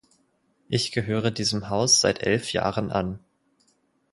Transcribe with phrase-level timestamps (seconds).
[0.67, 3.19] Ich gehöre diesem Haus seit elf Jahren an.